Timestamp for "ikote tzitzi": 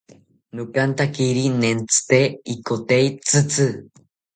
2.55-3.67